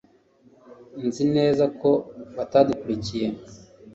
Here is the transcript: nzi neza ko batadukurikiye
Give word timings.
nzi 1.05 1.23
neza 1.35 1.65
ko 1.79 1.89
batadukurikiye 2.35 3.27